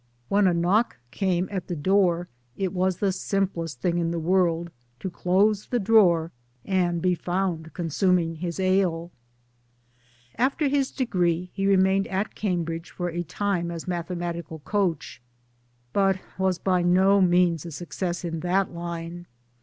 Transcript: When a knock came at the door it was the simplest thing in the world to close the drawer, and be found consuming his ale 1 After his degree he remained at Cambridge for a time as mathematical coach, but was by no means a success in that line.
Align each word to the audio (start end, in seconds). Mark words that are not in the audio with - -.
When 0.29 0.47
a 0.47 0.53
knock 0.55 0.97
came 1.11 1.47
at 1.51 1.67
the 1.67 1.75
door 1.75 2.27
it 2.57 2.73
was 2.73 2.97
the 2.97 3.11
simplest 3.11 3.81
thing 3.81 3.99
in 3.99 4.09
the 4.09 4.17
world 4.17 4.71
to 4.99 5.11
close 5.11 5.67
the 5.67 5.77
drawer, 5.79 6.31
and 6.65 7.03
be 7.03 7.13
found 7.13 7.73
consuming 7.75 8.37
his 8.37 8.59
ale 8.59 9.11
1 10.37 10.39
After 10.39 10.67
his 10.69 10.89
degree 10.89 11.51
he 11.53 11.67
remained 11.67 12.07
at 12.07 12.33
Cambridge 12.33 12.89
for 12.89 13.11
a 13.11 13.21
time 13.21 13.69
as 13.69 13.87
mathematical 13.87 14.57
coach, 14.65 15.21
but 15.93 16.17
was 16.39 16.57
by 16.57 16.81
no 16.81 17.21
means 17.21 17.63
a 17.63 17.69
success 17.69 18.25
in 18.25 18.39
that 18.39 18.73
line. 18.73 19.27